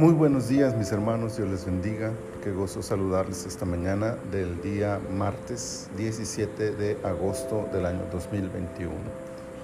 Muy 0.00 0.14
buenos 0.14 0.48
días 0.48 0.74
mis 0.74 0.90
hermanos, 0.92 1.36
Dios 1.36 1.50
les 1.50 1.66
bendiga. 1.66 2.10
Qué 2.42 2.52
gozo 2.52 2.80
saludarles 2.80 3.44
esta 3.44 3.66
mañana 3.66 4.16
del 4.32 4.62
día 4.62 4.98
martes 5.12 5.90
17 5.98 6.70
de 6.70 6.96
agosto 7.04 7.68
del 7.70 7.84
año 7.84 8.00
2021. 8.10 8.94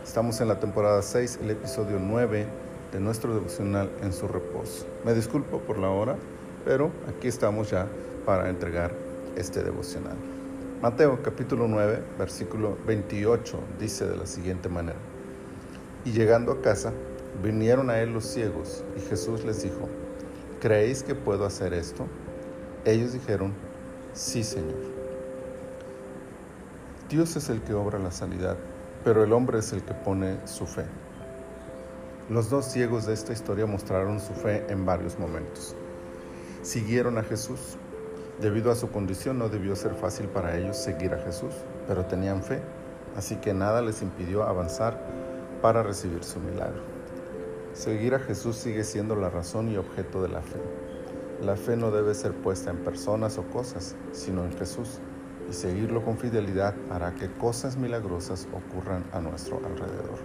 Estamos 0.04 0.38
en 0.42 0.48
la 0.48 0.60
temporada 0.60 1.00
6, 1.00 1.38
el 1.42 1.52
episodio 1.52 1.98
9 1.98 2.46
de 2.92 3.00
nuestro 3.00 3.32
devocional 3.32 3.90
en 4.02 4.12
su 4.12 4.28
reposo. 4.28 4.84
Me 5.06 5.14
disculpo 5.14 5.60
por 5.60 5.78
la 5.78 5.88
hora, 5.88 6.16
pero 6.66 6.90
aquí 7.08 7.28
estamos 7.28 7.70
ya 7.70 7.86
para 8.26 8.50
entregar 8.50 8.92
este 9.36 9.62
devocional. 9.62 10.18
Mateo 10.82 11.18
capítulo 11.22 11.66
9, 11.66 12.02
versículo 12.18 12.76
28 12.86 13.58
dice 13.80 14.06
de 14.06 14.18
la 14.18 14.26
siguiente 14.26 14.68
manera. 14.68 14.98
Y 16.04 16.12
llegando 16.12 16.52
a 16.52 16.60
casa, 16.60 16.92
vinieron 17.42 17.88
a 17.88 18.00
él 18.00 18.12
los 18.12 18.26
ciegos 18.26 18.84
y 18.98 19.00
Jesús 19.00 19.42
les 19.42 19.62
dijo, 19.62 19.88
¿creéis 20.66 21.04
que 21.04 21.14
puedo 21.14 21.46
hacer 21.46 21.72
esto? 21.72 22.08
Ellos 22.84 23.12
dijeron, 23.12 23.54
sí, 24.14 24.42
Señor. 24.42 24.74
Dios 27.08 27.36
es 27.36 27.48
el 27.50 27.62
que 27.62 27.72
obra 27.72 28.00
la 28.00 28.10
sanidad, 28.10 28.56
pero 29.04 29.22
el 29.22 29.32
hombre 29.32 29.60
es 29.60 29.72
el 29.72 29.84
que 29.84 29.94
pone 29.94 30.44
su 30.44 30.66
fe. 30.66 30.82
Los 32.28 32.50
dos 32.50 32.64
ciegos 32.64 33.06
de 33.06 33.14
esta 33.14 33.32
historia 33.32 33.64
mostraron 33.64 34.18
su 34.18 34.32
fe 34.32 34.66
en 34.68 34.84
varios 34.84 35.20
momentos. 35.20 35.76
Siguieron 36.62 37.16
a 37.18 37.22
Jesús. 37.22 37.76
Debido 38.40 38.72
a 38.72 38.74
su 38.74 38.90
condición 38.90 39.38
no 39.38 39.48
debió 39.48 39.76
ser 39.76 39.94
fácil 39.94 40.26
para 40.26 40.58
ellos 40.58 40.76
seguir 40.76 41.14
a 41.14 41.22
Jesús, 41.22 41.54
pero 41.86 42.06
tenían 42.06 42.42
fe, 42.42 42.60
así 43.16 43.36
que 43.36 43.54
nada 43.54 43.82
les 43.82 44.02
impidió 44.02 44.42
avanzar 44.42 45.00
para 45.62 45.84
recibir 45.84 46.24
su 46.24 46.40
milagro. 46.40 46.95
Seguir 47.76 48.14
a 48.14 48.18
Jesús 48.18 48.56
sigue 48.56 48.84
siendo 48.84 49.16
la 49.16 49.28
razón 49.28 49.68
y 49.70 49.76
objeto 49.76 50.22
de 50.22 50.30
la 50.30 50.40
fe. 50.40 50.58
La 51.42 51.56
fe 51.56 51.76
no 51.76 51.90
debe 51.90 52.14
ser 52.14 52.32
puesta 52.32 52.70
en 52.70 52.78
personas 52.78 53.36
o 53.36 53.42
cosas, 53.42 53.94
sino 54.12 54.46
en 54.46 54.56
Jesús, 54.56 54.98
y 55.50 55.52
seguirlo 55.52 56.02
con 56.02 56.16
fidelidad 56.16 56.74
hará 56.88 57.14
que 57.14 57.30
cosas 57.30 57.76
milagrosas 57.76 58.48
ocurran 58.50 59.04
a 59.12 59.20
nuestro 59.20 59.58
alrededor. 59.58 60.16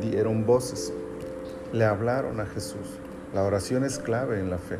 Dieron 0.00 0.44
voces, 0.44 0.92
le 1.72 1.84
hablaron 1.84 2.40
a 2.40 2.46
Jesús. 2.46 2.98
La 3.32 3.44
oración 3.44 3.84
es 3.84 4.00
clave 4.00 4.40
en 4.40 4.50
la 4.50 4.58
fe. 4.58 4.78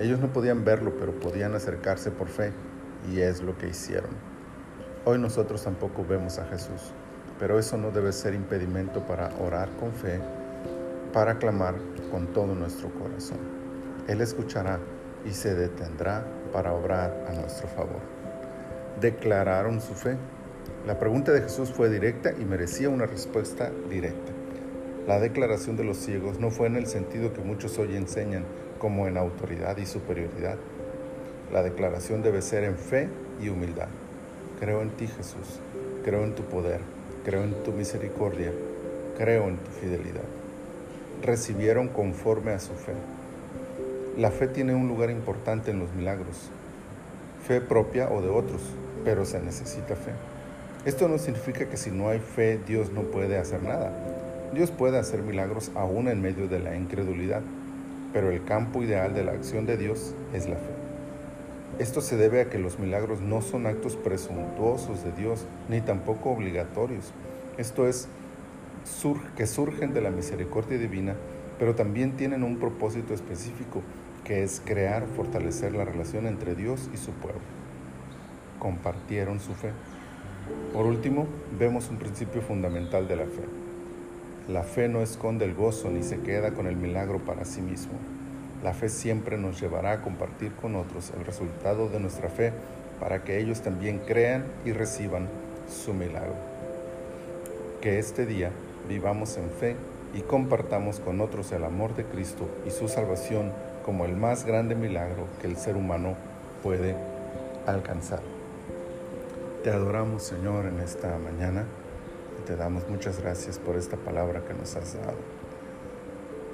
Ellos 0.00 0.18
no 0.18 0.32
podían 0.32 0.64
verlo, 0.64 0.94
pero 0.98 1.12
podían 1.20 1.54
acercarse 1.54 2.10
por 2.10 2.26
fe, 2.26 2.52
y 3.12 3.20
es 3.20 3.42
lo 3.42 3.56
que 3.56 3.68
hicieron. 3.68 4.10
Hoy 5.04 5.20
nosotros 5.20 5.62
tampoco 5.62 6.04
vemos 6.04 6.40
a 6.40 6.46
Jesús, 6.46 6.90
pero 7.38 7.60
eso 7.60 7.76
no 7.76 7.92
debe 7.92 8.10
ser 8.10 8.34
impedimento 8.34 9.06
para 9.06 9.30
orar 9.38 9.70
con 9.78 9.92
fe 9.92 10.20
para 11.16 11.38
clamar 11.38 11.76
con 12.10 12.26
todo 12.26 12.54
nuestro 12.54 12.90
corazón. 12.90 13.38
Él 14.06 14.20
escuchará 14.20 14.80
y 15.24 15.30
se 15.30 15.54
detendrá 15.54 16.26
para 16.52 16.74
obrar 16.74 17.24
a 17.26 17.32
nuestro 17.32 17.68
favor. 17.68 18.02
Declararon 19.00 19.80
su 19.80 19.94
fe. 19.94 20.18
La 20.86 20.98
pregunta 20.98 21.32
de 21.32 21.40
Jesús 21.40 21.70
fue 21.70 21.88
directa 21.88 22.34
y 22.38 22.44
merecía 22.44 22.90
una 22.90 23.06
respuesta 23.06 23.72
directa. 23.88 24.30
La 25.06 25.18
declaración 25.18 25.78
de 25.78 25.84
los 25.84 25.96
ciegos 25.96 26.38
no 26.38 26.50
fue 26.50 26.66
en 26.66 26.76
el 26.76 26.86
sentido 26.86 27.32
que 27.32 27.40
muchos 27.40 27.78
hoy 27.78 27.96
enseñan 27.96 28.44
como 28.78 29.08
en 29.08 29.16
autoridad 29.16 29.78
y 29.78 29.86
superioridad. 29.86 30.58
La 31.50 31.62
declaración 31.62 32.20
debe 32.20 32.42
ser 32.42 32.62
en 32.64 32.76
fe 32.76 33.08
y 33.40 33.48
humildad. 33.48 33.88
Creo 34.60 34.82
en 34.82 34.90
ti 34.90 35.06
Jesús, 35.06 35.60
creo 36.04 36.24
en 36.24 36.34
tu 36.34 36.42
poder, 36.42 36.82
creo 37.24 37.42
en 37.42 37.54
tu 37.62 37.72
misericordia, 37.72 38.52
creo 39.16 39.48
en 39.48 39.56
tu 39.56 39.70
fidelidad 39.70 40.45
recibieron 41.22 41.88
conforme 41.88 42.52
a 42.52 42.58
su 42.58 42.72
fe. 42.74 42.92
La 44.16 44.30
fe 44.30 44.48
tiene 44.48 44.74
un 44.74 44.88
lugar 44.88 45.10
importante 45.10 45.70
en 45.70 45.78
los 45.78 45.92
milagros, 45.92 46.50
fe 47.46 47.60
propia 47.60 48.08
o 48.08 48.22
de 48.22 48.28
otros, 48.28 48.62
pero 49.04 49.24
se 49.24 49.40
necesita 49.40 49.94
fe. 49.94 50.12
Esto 50.84 51.08
no 51.08 51.18
significa 51.18 51.68
que 51.68 51.76
si 51.76 51.90
no 51.90 52.08
hay 52.08 52.20
fe 52.20 52.58
Dios 52.66 52.92
no 52.92 53.02
puede 53.02 53.38
hacer 53.38 53.62
nada. 53.62 53.92
Dios 54.54 54.70
puede 54.70 54.98
hacer 54.98 55.22
milagros 55.22 55.70
aún 55.74 56.08
en 56.08 56.22
medio 56.22 56.48
de 56.48 56.60
la 56.60 56.76
incredulidad, 56.76 57.42
pero 58.12 58.30
el 58.30 58.44
campo 58.44 58.82
ideal 58.82 59.14
de 59.14 59.24
la 59.24 59.32
acción 59.32 59.66
de 59.66 59.76
Dios 59.76 60.14
es 60.32 60.48
la 60.48 60.56
fe. 60.56 60.76
Esto 61.78 62.00
se 62.00 62.16
debe 62.16 62.40
a 62.40 62.48
que 62.48 62.58
los 62.58 62.78
milagros 62.78 63.20
no 63.20 63.42
son 63.42 63.66
actos 63.66 63.96
presuntuosos 63.96 65.04
de 65.04 65.12
Dios, 65.12 65.44
ni 65.68 65.82
tampoco 65.82 66.30
obligatorios. 66.30 67.12
Esto 67.58 67.86
es 67.86 68.08
que 69.36 69.46
surgen 69.46 69.92
de 69.94 70.00
la 70.00 70.10
misericordia 70.10 70.78
divina, 70.78 71.14
pero 71.58 71.74
también 71.74 72.16
tienen 72.16 72.42
un 72.42 72.58
propósito 72.58 73.14
específico, 73.14 73.82
que 74.24 74.42
es 74.42 74.60
crear 74.64 75.06
fortalecer 75.16 75.74
la 75.74 75.84
relación 75.84 76.26
entre 76.26 76.54
Dios 76.54 76.88
y 76.92 76.96
su 76.96 77.10
pueblo. 77.12 77.40
Compartieron 78.58 79.40
su 79.40 79.54
fe. 79.54 79.70
Por 80.72 80.86
último, 80.86 81.26
vemos 81.58 81.90
un 81.90 81.98
principio 81.98 82.42
fundamental 82.42 83.08
de 83.08 83.16
la 83.16 83.24
fe. 83.24 83.44
La 84.48 84.62
fe 84.62 84.88
no 84.88 85.02
esconde 85.02 85.44
el 85.44 85.54
gozo 85.54 85.90
ni 85.90 86.02
se 86.02 86.20
queda 86.20 86.52
con 86.52 86.66
el 86.66 86.76
milagro 86.76 87.18
para 87.18 87.44
sí 87.44 87.60
mismo. 87.60 87.94
La 88.62 88.72
fe 88.72 88.88
siempre 88.88 89.36
nos 89.36 89.60
llevará 89.60 89.92
a 89.92 90.02
compartir 90.02 90.52
con 90.52 90.76
otros 90.76 91.12
el 91.18 91.24
resultado 91.24 91.88
de 91.88 92.00
nuestra 92.00 92.28
fe 92.28 92.52
para 93.00 93.24
que 93.24 93.38
ellos 93.40 93.60
también 93.60 93.98
crean 93.98 94.44
y 94.64 94.72
reciban 94.72 95.28
su 95.68 95.92
milagro. 95.92 96.34
Que 97.80 97.98
este 97.98 98.24
día 98.26 98.50
vivamos 98.88 99.36
en 99.36 99.50
fe 99.50 99.76
y 100.14 100.20
compartamos 100.22 101.00
con 101.00 101.20
otros 101.20 101.52
el 101.52 101.64
amor 101.64 101.94
de 101.94 102.04
Cristo 102.04 102.48
y 102.66 102.70
su 102.70 102.88
salvación 102.88 103.52
como 103.84 104.04
el 104.04 104.16
más 104.16 104.44
grande 104.44 104.74
milagro 104.74 105.26
que 105.40 105.46
el 105.46 105.56
ser 105.56 105.76
humano 105.76 106.14
puede 106.62 106.96
alcanzar. 107.66 108.20
Te 109.62 109.70
adoramos 109.70 110.22
Señor 110.22 110.66
en 110.66 110.80
esta 110.80 111.18
mañana 111.18 111.64
y 112.40 112.46
te 112.46 112.56
damos 112.56 112.88
muchas 112.88 113.20
gracias 113.20 113.58
por 113.58 113.76
esta 113.76 113.96
palabra 113.96 114.42
que 114.44 114.54
nos 114.54 114.76
has 114.76 114.94
dado. 114.94 115.18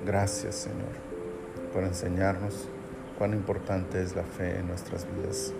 Gracias 0.05 0.55
Señor 0.55 1.13
por 1.73 1.85
enseñarnos 1.85 2.69
cuán 3.19 3.33
importante 3.33 4.03
es 4.03 4.15
la 4.17 4.25
fe 4.25 4.59
en 4.59 4.69
nuestras 4.69 5.07
vidas. 5.15 5.53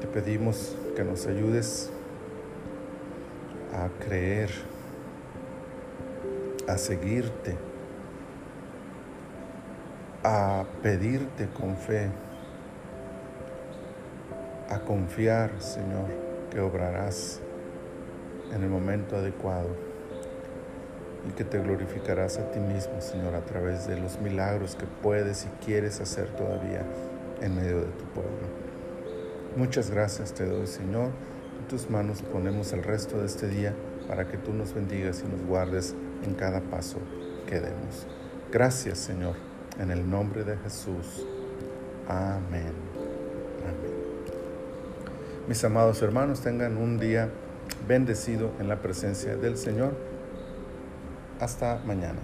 Te 0.00 0.06
pedimos 0.06 0.74
que 0.96 1.04
nos 1.04 1.26
ayudes 1.26 1.90
a 3.72 3.88
creer 4.04 4.50
a 6.66 6.78
seguirte, 6.78 7.56
a 10.22 10.64
pedirte 10.82 11.48
con 11.48 11.76
fe, 11.76 12.10
a 14.70 14.80
confiar, 14.80 15.60
Señor, 15.60 16.06
que 16.50 16.60
obrarás 16.60 17.40
en 18.52 18.62
el 18.62 18.70
momento 18.70 19.16
adecuado 19.16 19.68
y 21.28 21.32
que 21.32 21.44
te 21.44 21.58
glorificarás 21.58 22.38
a 22.38 22.50
ti 22.50 22.60
mismo, 22.60 23.00
Señor, 23.00 23.34
a 23.34 23.44
través 23.44 23.86
de 23.86 23.98
los 23.98 24.18
milagros 24.20 24.76
que 24.76 24.86
puedes 24.86 25.46
y 25.46 25.64
quieres 25.64 26.00
hacer 26.00 26.28
todavía 26.30 26.82
en 27.40 27.56
medio 27.56 27.80
de 27.80 27.86
tu 27.86 28.04
pueblo. 28.06 28.64
Muchas 29.56 29.90
gracias 29.90 30.32
te 30.32 30.46
doy, 30.46 30.66
Señor. 30.66 31.10
En 31.60 31.68
tus 31.68 31.88
manos 31.88 32.22
ponemos 32.22 32.72
el 32.72 32.82
resto 32.82 33.18
de 33.20 33.26
este 33.26 33.48
día 33.48 33.74
para 34.08 34.26
que 34.26 34.36
tú 34.36 34.52
nos 34.52 34.74
bendigas 34.74 35.22
y 35.24 35.30
nos 35.30 35.42
guardes 35.46 35.94
en 36.22 36.34
cada 36.34 36.60
paso 36.60 36.98
que 37.46 37.60
demos. 37.60 38.06
Gracias 38.52 38.98
Señor, 38.98 39.34
en 39.78 39.90
el 39.90 40.08
nombre 40.08 40.44
de 40.44 40.56
Jesús. 40.58 41.26
Amén. 42.08 42.72
Amén. 43.62 44.04
Mis 45.48 45.62
amados 45.64 46.00
hermanos, 46.02 46.40
tengan 46.40 46.76
un 46.76 46.98
día 46.98 47.28
bendecido 47.86 48.50
en 48.60 48.68
la 48.68 48.80
presencia 48.80 49.36
del 49.36 49.56
Señor. 49.56 49.92
Hasta 51.40 51.80
mañana. 51.84 52.20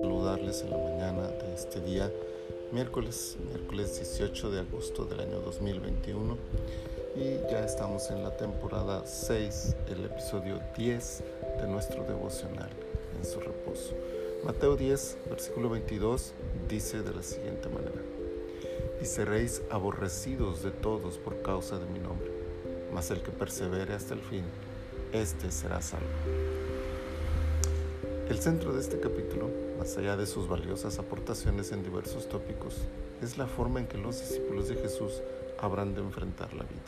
Saludarles 0.00 0.62
en 0.62 0.70
la 0.70 0.78
mañana 0.78 1.28
de 1.28 1.54
este 1.54 1.80
día 1.80 2.10
miércoles, 2.72 3.36
miércoles 3.46 3.96
18 3.96 4.50
de 4.50 4.60
agosto 4.60 5.04
del 5.04 5.20
año 5.20 5.40
2021 5.40 6.38
y 7.14 7.50
ya 7.50 7.66
estamos 7.66 8.10
en 8.10 8.22
la 8.22 8.34
temporada 8.34 9.06
6, 9.06 9.76
el 9.88 10.06
episodio 10.06 10.58
10 10.78 11.22
de 11.60 11.66
nuestro 11.66 12.02
devocional 12.04 12.70
en 13.18 13.26
su 13.26 13.40
reposo. 13.40 13.94
Mateo 14.44 14.76
10, 14.76 15.18
versículo 15.28 15.68
22 15.68 16.32
dice 16.66 17.02
de 17.02 17.14
la 17.14 17.22
siguiente 17.22 17.68
manera, 17.68 18.00
y 19.02 19.04
seréis 19.04 19.60
aborrecidos 19.70 20.62
de 20.62 20.70
todos 20.70 21.18
por 21.18 21.42
causa 21.42 21.78
de 21.78 21.84
mi 21.84 21.98
nombre, 21.98 22.30
mas 22.94 23.10
el 23.10 23.20
que 23.20 23.32
persevere 23.32 23.92
hasta 23.92 24.14
el 24.14 24.20
fin, 24.20 24.44
éste 25.12 25.50
será 25.50 25.82
salvo. 25.82 26.71
El 28.28 28.38
centro 28.38 28.72
de 28.72 28.80
este 28.80 29.00
capítulo, 29.00 29.48
más 29.78 29.96
allá 29.96 30.16
de 30.16 30.26
sus 30.26 30.48
valiosas 30.48 30.98
aportaciones 30.98 31.72
en 31.72 31.82
diversos 31.82 32.28
tópicos, 32.28 32.76
es 33.22 33.38
la 33.38 33.46
forma 33.46 33.80
en 33.80 33.86
que 33.86 33.98
los 33.98 34.20
discípulos 34.20 34.68
de 34.68 34.76
Jesús 34.76 35.22
habrán 35.58 35.94
de 35.94 36.00
enfrentar 36.00 36.52
la 36.54 36.64
vida. 36.64 36.80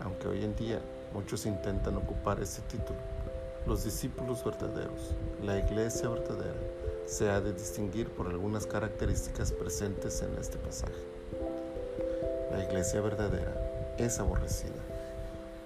Aunque 0.00 0.28
hoy 0.28 0.44
en 0.44 0.54
día 0.56 0.80
Muchos 1.14 1.44
intentan 1.44 1.96
ocupar 1.96 2.40
ese 2.40 2.62
título. 2.62 2.98
Los 3.66 3.84
discípulos 3.84 4.42
verdaderos, 4.42 5.14
la 5.44 5.58
iglesia 5.58 6.08
verdadera, 6.08 6.58
se 7.06 7.28
ha 7.28 7.40
de 7.40 7.52
distinguir 7.52 8.08
por 8.08 8.28
algunas 8.28 8.66
características 8.66 9.52
presentes 9.52 10.22
en 10.22 10.34
este 10.40 10.56
pasaje. 10.56 10.94
La 12.50 12.64
iglesia 12.64 13.02
verdadera 13.02 13.94
es 13.98 14.18
aborrecida, 14.18 14.80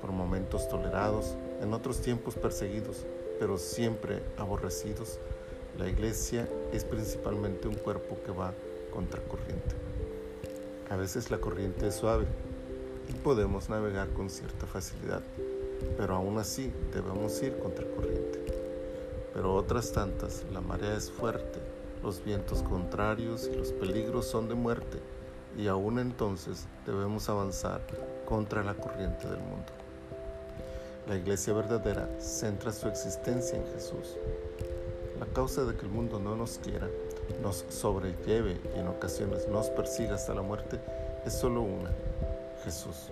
por 0.01 0.11
momentos 0.11 0.69
tolerados, 0.69 1.37
en 1.63 1.73
otros 1.73 2.01
tiempos 2.01 2.35
perseguidos, 2.35 3.07
pero 3.39 3.59
siempre 3.59 4.23
aborrecidos. 4.39 5.19
La 5.79 5.89
iglesia 5.89 6.49
es 6.73 6.85
principalmente 6.85 7.69
un 7.69 7.75
cuerpo 7.75 8.17
que 8.25 8.33
va 8.33 8.55
contracorriente. 8.93 9.75
A 10.89 10.97
veces 10.97 11.31
la 11.31 11.39
corriente 11.39 11.89
es 11.89 11.97
suave 11.97 12.27
y 13.09 13.13
podemos 13.13 13.69
navegar 13.69 14.09
con 14.11 14.31
cierta 14.31 14.67
facilidad, 14.67 15.23
pero 15.97 16.15
aún 16.15 16.39
así 16.39 16.73
debemos 16.93 17.43
ir 17.43 17.59
contracorriente. 17.59 18.45
Pero 19.35 19.55
otras 19.55 19.93
tantas, 19.93 20.45
la 20.53 20.61
marea 20.61 20.97
es 20.97 21.11
fuerte, 21.11 21.61
los 22.03 22.25
vientos 22.25 22.63
contrarios 22.63 23.51
y 23.53 23.57
los 23.57 23.73
peligros 23.73 24.27
son 24.27 24.49
de 24.49 24.55
muerte, 24.55 24.99
y 25.59 25.67
aún 25.67 25.99
entonces 25.99 26.67
debemos 26.87 27.29
avanzar 27.29 27.83
contra 28.25 28.63
la 28.63 28.75
corriente 28.75 29.29
del 29.29 29.41
mundo. 29.41 29.73
La 31.07 31.15
iglesia 31.15 31.53
verdadera 31.53 32.09
centra 32.19 32.73
su 32.73 32.89
existencia 32.89 33.57
en 33.57 33.65
Jesús. 33.73 34.17
La 35.21 35.27
causa 35.27 35.65
de 35.65 35.77
que 35.77 35.83
el 35.83 35.93
mundo 35.93 36.19
no 36.19 36.35
nos 36.35 36.59
quiera, 36.59 36.89
nos 37.41 37.65
sobrelleve 37.69 38.61
y 38.75 38.81
en 38.81 38.89
ocasiones 38.89 39.47
nos 39.47 39.71
persiga 39.71 40.17
hasta 40.17 40.35
la 40.35 40.43
muerte 40.43 40.81
es 41.25 41.33
solo 41.33 41.63
una, 41.63 41.93
Jesús. 42.65 43.11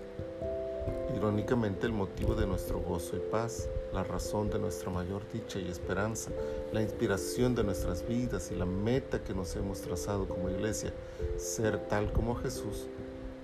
Irónicamente 1.16 1.86
el 1.86 1.92
motivo 1.92 2.34
de 2.34 2.48
nuestro 2.48 2.80
gozo 2.80 3.16
y 3.16 3.20
paz, 3.20 3.68
la 3.92 4.02
razón 4.02 4.50
de 4.50 4.58
nuestra 4.58 4.90
mayor 4.90 5.22
dicha 5.32 5.60
y 5.60 5.70
esperanza, 5.70 6.32
la 6.72 6.82
inspiración 6.82 7.54
de 7.54 7.62
nuestras 7.62 8.06
vidas 8.08 8.50
y 8.50 8.56
la 8.56 8.66
meta 8.66 9.22
que 9.22 9.34
nos 9.34 9.54
hemos 9.54 9.80
trazado 9.80 10.26
como 10.26 10.50
iglesia, 10.50 10.92
ser 11.36 11.78
tal 11.86 12.12
como 12.12 12.34
Jesús, 12.34 12.88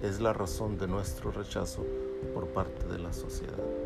es 0.03 0.21
la 0.21 0.33
razón 0.33 0.77
de 0.77 0.89
nuestro 0.89 1.31
rechazo 1.31 1.85
por 2.35 2.49
parte 2.49 2.87
de 2.87 2.99
la 2.99 3.13
sociedad. 3.13 3.80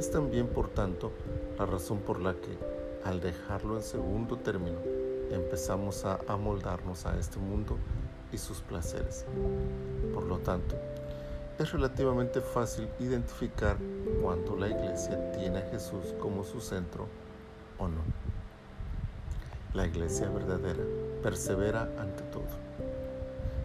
Es 0.00 0.10
también, 0.10 0.46
por 0.46 0.70
tanto, 0.70 1.12
la 1.58 1.66
razón 1.66 1.98
por 1.98 2.20
la 2.20 2.32
que, 2.32 2.56
al 3.04 3.20
dejarlo 3.20 3.76
en 3.76 3.82
segundo 3.82 4.38
término, 4.38 4.78
empezamos 5.30 6.06
a 6.06 6.18
amoldarnos 6.26 7.04
a 7.04 7.18
este 7.18 7.38
mundo 7.38 7.76
y 8.32 8.38
sus 8.38 8.62
placeres. 8.62 9.26
Por 10.14 10.22
lo 10.24 10.38
tanto, 10.38 10.74
es 11.58 11.70
relativamente 11.72 12.40
fácil 12.40 12.88
identificar 12.98 13.76
cuando 14.22 14.56
la 14.56 14.68
iglesia 14.68 15.32
tiene 15.32 15.58
a 15.58 15.68
Jesús 15.68 16.14
como 16.18 16.44
su 16.44 16.62
centro 16.62 17.06
o 17.78 17.86
no. 17.86 18.00
La 19.74 19.86
iglesia 19.86 20.30
verdadera 20.30 20.82
persevera 21.22 21.82
ante 21.98 22.22
todo. 22.32 22.48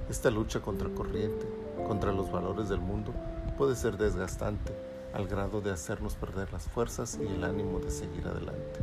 Esta 0.10 0.30
lucha 0.32 0.60
contra 0.60 0.90
corriente, 0.90 1.48
contra 1.88 2.12
los 2.12 2.30
valores 2.30 2.68
del 2.68 2.82
mundo, 2.82 3.14
puede 3.58 3.78
ser 3.78 3.96
desgastante 3.96 4.74
al 5.16 5.28
grado 5.28 5.62
de 5.62 5.72
hacernos 5.72 6.16
perder 6.16 6.52
las 6.52 6.68
fuerzas 6.68 7.18
y 7.22 7.26
el 7.26 7.46
ánimo 7.46 7.80
de 7.80 7.90
seguir 7.90 8.28
adelante. 8.28 8.82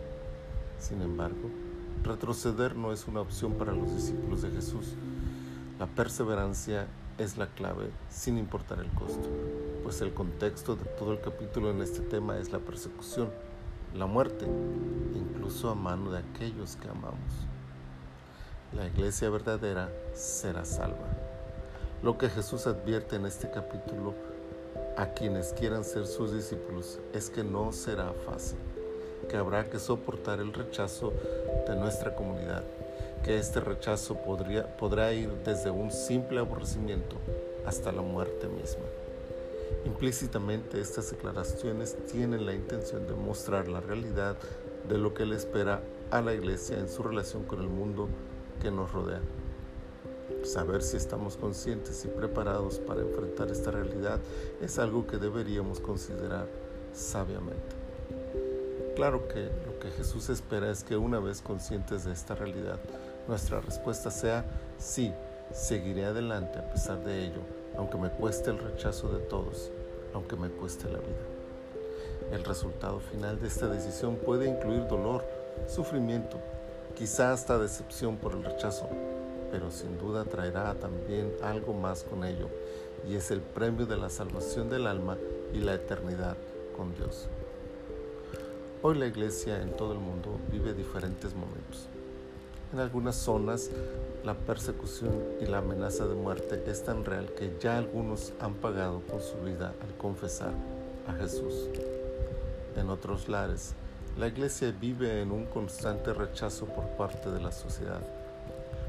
Sin 0.79 1.03
embargo, 1.03 1.51
retroceder 2.03 2.75
no 2.75 2.91
es 2.91 3.07
una 3.07 3.21
opción 3.21 3.53
para 3.53 3.73
los 3.73 3.95
discípulos 3.95 4.41
de 4.41 4.51
Jesús. 4.51 4.95
La 5.79 5.87
perseverancia 5.87 6.87
es 7.19 7.37
la 7.37 7.49
clave 7.49 7.91
sin 8.09 8.39
importar 8.39 8.79
el 8.81 8.91
costo, 8.93 9.29
pues 9.83 10.01
el 10.01 10.15
contexto 10.15 10.75
de 10.75 10.87
todo 10.99 11.13
el 11.13 11.21
capítulo 11.21 11.71
en 11.71 11.83
este 11.83 12.01
tema 12.01 12.39
es 12.39 12.51
la 12.51 12.61
persecución, 12.61 13.29
la 13.95 14.07
muerte, 14.07 14.47
incluso 15.15 15.69
a 15.69 15.75
mano 15.75 16.11
de 16.13 16.21
aquellos 16.21 16.77
que 16.77 16.89
amamos. 16.89 17.47
La 18.73 18.87
iglesia 18.87 19.29
verdadera 19.29 19.91
será 20.15 20.65
salva. 20.65 21.09
Lo 22.03 22.17
que 22.17 22.31
Jesús 22.31 22.67
advierte 22.67 23.17
en 23.17 23.27
este 23.27 23.51
capítulo 23.51 24.15
a 24.97 25.15
quienes 25.15 25.53
quieran 25.53 25.85
ser 25.85 26.07
sus 26.07 26.33
discípulos 26.33 26.99
es 27.13 27.31
que 27.31 27.45
no 27.45 27.73
será 27.73 28.13
fácil, 28.27 28.59
que 29.29 29.37
habrá 29.37 29.69
que 29.71 29.79
soportar 29.79 30.41
el 30.41 30.53
rechazo 30.53 31.13
de 31.67 31.77
nuestra 31.77 32.15
comunidad 32.15 32.65
que 33.23 33.39
este 33.39 33.61
rechazo 33.61 34.17
podría, 34.17 34.77
podrá 34.77 35.13
ir 35.13 35.31
desde 35.45 35.71
un 35.71 35.91
simple 35.93 36.41
aborrecimiento 36.41 37.17
hasta 37.65 37.93
la 37.93 38.03
muerte 38.03 38.49
misma. 38.49 38.85
Implícitamente 39.85 40.81
estas 40.81 41.11
declaraciones 41.11 41.97
tienen 42.11 42.47
la 42.47 42.53
intención 42.53 43.07
de 43.07 43.15
mostrar 43.15 43.69
la 43.69 43.81
realidad 43.81 44.37
de 44.89 44.99
lo 44.99 45.15
que 45.15 45.25
le 45.25 45.37
espera 45.37 45.83
a 46.11 46.21
la 46.21 46.35
iglesia 46.35 46.79
en 46.79 46.89
su 46.89 47.03
relación 47.03 47.45
con 47.45 47.61
el 47.61 47.69
mundo 47.69 48.09
que 48.61 48.71
nos 48.71 48.93
rodea. 48.93 49.21
Saber 50.45 50.83
si 50.83 50.97
estamos 50.97 51.37
conscientes 51.37 52.05
y 52.05 52.09
preparados 52.09 52.79
para 52.81 53.01
enfrentar 53.01 53.51
esta 53.51 53.71
realidad 53.71 54.19
es 54.61 54.79
algo 54.79 55.07
que 55.07 55.17
deberíamos 55.17 55.79
considerar 55.79 56.49
sabiamente. 56.93 57.77
Claro 58.97 59.29
que 59.29 59.45
lo 59.45 59.79
que 59.79 59.91
Jesús 59.97 60.29
espera 60.29 60.71
es 60.71 60.83
que 60.83 60.97
una 60.97 61.21
vez 61.21 61.41
conscientes 61.41 62.05
de 62.05 62.13
esta 62.13 62.35
realidad, 62.35 62.79
nuestra 63.29 63.61
respuesta 63.61 64.11
sea 64.11 64.45
sí, 64.79 65.13
seguiré 65.53 66.07
adelante 66.07 66.59
a 66.59 66.71
pesar 66.71 67.03
de 67.05 67.25
ello, 67.25 67.41
aunque 67.77 67.97
me 67.97 68.11
cueste 68.11 68.51
el 68.51 68.59
rechazo 68.59 69.09
de 69.09 69.21
todos, 69.21 69.71
aunque 70.13 70.37
me 70.37 70.51
cueste 70.51 70.91
la 70.91 70.99
vida. 70.99 71.33
El 72.33 72.45
resultado 72.45 72.99
final 72.99 73.41
de 73.41 73.47
esta 73.47 73.69
decisión 73.69 74.17
puede 74.17 74.49
incluir 74.49 74.87
dolor, 74.89 75.25
sufrimiento, 75.69 76.39
quizá 76.97 77.33
hasta 77.33 77.59
decepción 77.59 78.17
por 78.17 78.33
el 78.33 78.45
rechazo, 78.45 78.89
pero 79.53 79.71
sin 79.71 79.99
duda 79.99 80.25
traerá 80.25 80.75
también 80.75 81.31
algo 81.43 81.75
más 81.75 82.03
con 82.03 82.25
ello, 82.25 82.49
y 83.09 83.15
es 83.15 83.31
el 83.31 83.41
premio 83.41 83.87
de 83.87 83.99
la 83.99 84.09
salvación 84.09 84.71
del 84.71 84.87
alma 84.87 85.19
y 85.53 85.59
la 85.59 85.75
eternidad 85.75 86.37
con 86.77 86.95
Dios. 86.95 87.29
Hoy 88.83 88.99
la 88.99 89.07
iglesia 89.07 89.63
en 89.63 89.77
todo 89.77 89.93
el 89.93 89.99
mundo 89.99 90.41
vive 90.51 90.73
diferentes 90.73 91.35
momentos. 91.35 91.87
En 92.73 92.81
algunas 92.81 93.17
zonas 93.17 93.71
la 94.25 94.35
persecución 94.35 95.13
y 95.41 95.47
la 95.47 95.59
amenaza 95.59 96.07
de 96.07 96.15
muerte 96.15 96.65
es 96.67 96.83
tan 96.83 97.05
real 97.05 97.31
que 97.35 97.55
ya 97.61 97.77
algunos 97.77 98.33
han 98.41 98.55
pagado 98.55 99.03
con 99.03 99.21
su 99.21 99.37
vida 99.45 99.75
al 99.83 99.95
confesar 99.99 100.53
a 101.07 101.13
Jesús. 101.13 101.69
En 102.77 102.89
otros 102.89 103.29
lares, 103.29 103.75
la 104.19 104.29
iglesia 104.29 104.75
vive 104.81 105.21
en 105.21 105.31
un 105.31 105.45
constante 105.45 106.15
rechazo 106.15 106.67
por 106.67 106.87
parte 106.97 107.31
de 107.31 107.41
la 107.41 107.53
sociedad, 107.53 108.01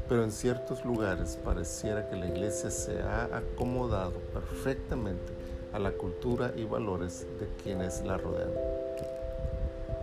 pero 0.08 0.24
en 0.24 0.32
ciertos 0.32 0.84
lugares 0.86 1.38
pareciera 1.44 2.10
que 2.10 2.16
la 2.16 2.28
iglesia 2.28 2.70
se 2.70 3.02
ha 3.02 3.26
acomodado 3.36 4.20
perfectamente 4.34 5.34
a 5.74 5.80
la 5.80 5.92
cultura 5.92 6.54
y 6.56 6.66
valores 6.66 7.26
de 7.40 7.48
quienes 7.64 8.04
la 8.06 8.18
rodean 8.18 8.52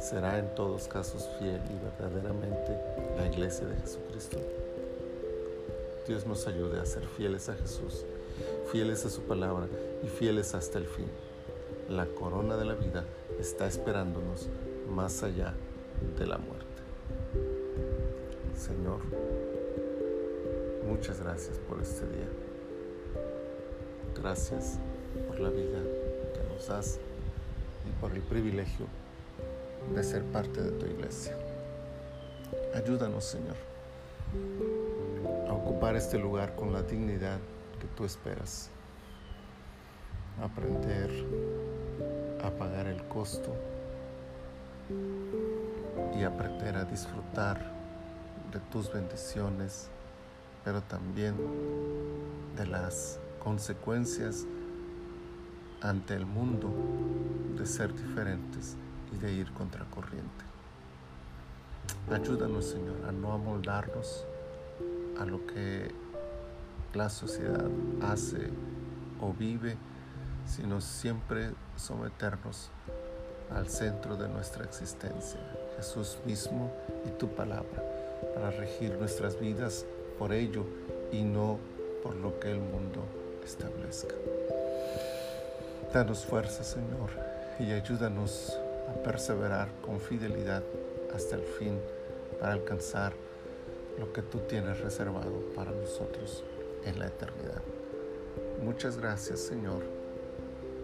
será 0.00 0.38
en 0.38 0.54
todos 0.54 0.88
casos 0.88 1.28
fiel 1.38 1.60
y 1.68 1.84
verdaderamente 1.84 2.78
la 3.16 3.26
iglesia 3.26 3.66
de 3.66 3.76
Jesucristo. 3.76 4.38
Dios 6.08 6.26
nos 6.26 6.46
ayude 6.46 6.80
a 6.80 6.86
ser 6.86 7.06
fieles 7.06 7.48
a 7.48 7.54
Jesús, 7.54 8.04
fieles 8.72 9.04
a 9.04 9.10
su 9.10 9.22
palabra 9.22 9.66
y 10.02 10.08
fieles 10.08 10.54
hasta 10.54 10.78
el 10.78 10.86
fin. 10.86 11.06
La 11.88 12.06
corona 12.06 12.56
de 12.56 12.64
la 12.64 12.74
vida 12.74 13.04
está 13.38 13.66
esperándonos 13.66 14.48
más 14.90 15.22
allá 15.22 15.54
de 16.18 16.26
la 16.26 16.38
muerte. 16.38 16.66
Señor, 18.56 19.00
muchas 20.90 21.20
gracias 21.20 21.56
por 21.58 21.80
este 21.80 22.04
día. 22.08 22.28
Gracias 24.20 24.78
por 25.28 25.38
la 25.38 25.48
vida 25.48 25.78
que 26.34 26.52
nos 26.52 26.66
das 26.66 26.98
y 27.88 28.00
por 28.00 28.12
el 28.12 28.22
privilegio 28.22 28.86
de 29.94 30.02
ser 30.02 30.24
parte 30.24 30.60
de 30.60 30.72
tu 30.72 30.86
iglesia. 30.86 31.36
Ayúdanos, 32.74 33.24
Señor, 33.24 33.54
a 35.48 35.52
ocupar 35.52 35.94
este 35.94 36.18
lugar 36.18 36.56
con 36.56 36.72
la 36.72 36.82
dignidad 36.82 37.38
que 37.78 37.86
tú 37.96 38.04
esperas. 38.04 38.68
Aprender 40.42 41.08
a 42.42 42.50
pagar 42.50 42.88
el 42.88 43.00
costo 43.04 43.54
y 46.18 46.24
aprender 46.24 46.74
a 46.74 46.84
disfrutar 46.84 47.60
de 48.52 48.58
tus 48.72 48.92
bendiciones, 48.92 49.88
pero 50.64 50.82
también 50.82 51.34
de 52.56 52.66
las 52.66 53.18
consecuencias 53.42 54.46
ante 55.80 56.14
el 56.14 56.26
mundo 56.26 56.70
de 57.56 57.66
ser 57.66 57.94
diferentes 57.94 58.76
y 59.12 59.16
de 59.16 59.32
ir 59.32 59.52
contra 59.52 59.84
corriente. 59.86 60.44
Ayúdanos, 62.10 62.66
Señor, 62.66 62.96
a 63.08 63.12
no 63.12 63.32
amoldarnos 63.32 64.24
a 65.18 65.24
lo 65.24 65.46
que 65.46 65.90
la 66.94 67.08
sociedad 67.08 67.68
hace 68.02 68.50
o 69.20 69.32
vive, 69.32 69.76
sino 70.46 70.80
siempre 70.80 71.52
someternos 71.76 72.70
al 73.54 73.68
centro 73.68 74.16
de 74.16 74.28
nuestra 74.28 74.64
existencia, 74.64 75.40
Jesús 75.76 76.18
mismo 76.24 76.72
y 77.06 77.10
tu 77.18 77.28
palabra, 77.28 77.82
para 78.34 78.50
regir 78.50 78.96
nuestras 78.98 79.38
vidas 79.38 79.84
por 80.20 80.34
ello 80.34 80.64
y 81.10 81.22
no 81.22 81.58
por 82.02 82.14
lo 82.14 82.38
que 82.38 82.50
el 82.50 82.60
mundo 82.60 83.02
establezca. 83.42 84.14
Danos 85.94 86.26
fuerza, 86.26 86.62
Señor, 86.62 87.08
y 87.58 87.72
ayúdanos 87.72 88.54
a 88.90 89.02
perseverar 89.02 89.68
con 89.80 89.98
fidelidad 89.98 90.62
hasta 91.14 91.36
el 91.36 91.42
fin 91.42 91.80
para 92.38 92.52
alcanzar 92.52 93.14
lo 93.98 94.12
que 94.12 94.20
tú 94.20 94.40
tienes 94.40 94.78
reservado 94.80 95.40
para 95.56 95.70
nosotros 95.70 96.44
en 96.84 96.98
la 96.98 97.06
eternidad. 97.06 97.62
Muchas 98.62 98.98
gracias, 98.98 99.40
Señor, 99.40 99.82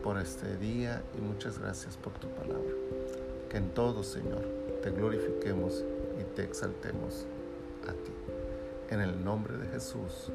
por 0.03 0.19
este 0.19 0.57
día 0.57 1.03
y 1.17 1.21
muchas 1.21 1.59
gracias 1.59 1.99
por 1.99 2.15
tu 2.15 2.29
palabra. 2.29 2.73
Que 3.51 3.59
en 3.59 3.69
todo, 3.75 4.03
Señor, 4.03 4.47
te 4.83 4.91
glorifiquemos 4.91 5.85
y 6.19 6.25
te 6.35 6.43
exaltemos 6.43 7.27
a 7.87 7.93
ti. 7.93 8.36
En 8.91 9.01
el 9.01 9.25
nombre 9.25 9.57
de 9.57 9.67
Jesús. 9.69 10.31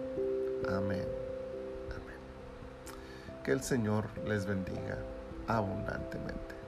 Amén. 0.67 1.07
Amén. 1.89 2.19
Que 3.43 3.51
el 3.51 3.61
Señor 3.61 4.05
les 4.27 4.45
bendiga 4.45 4.97
abundantemente. 5.47 6.60